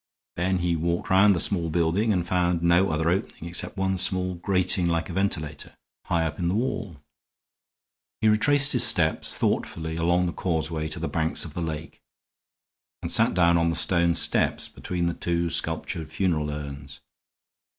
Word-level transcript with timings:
Then 0.35 0.57
he 0.65 0.75
walked 0.75 1.11
round 1.11 1.35
the 1.35 1.39
small 1.39 1.69
building, 1.69 2.11
and 2.11 2.25
found 2.25 2.63
no 2.63 2.89
other 2.89 3.07
opening 3.07 3.45
except 3.45 3.77
one 3.77 3.97
small 3.97 4.33
grating 4.33 4.87
like 4.87 5.11
a 5.11 5.13
ventilator, 5.13 5.73
high 6.07 6.25
up 6.25 6.39
in 6.39 6.47
the 6.47 6.55
wall. 6.55 6.97
He 8.19 8.27
retraced 8.27 8.71
his 8.71 8.83
steps 8.83 9.37
thoughtfully 9.37 9.97
along 9.97 10.25
the 10.25 10.33
causeway 10.33 10.87
to 10.87 10.99
the 10.99 11.07
banks 11.07 11.45
of 11.45 11.53
the 11.53 11.61
lake, 11.61 12.01
and 13.03 13.11
sat 13.11 13.35
down 13.35 13.59
on 13.59 13.69
the 13.69 13.75
stone 13.75 14.15
steps 14.15 14.67
between 14.67 15.05
the 15.05 15.13
two 15.13 15.51
sculptured 15.51 16.09
funeral 16.09 16.49
urns. 16.49 16.99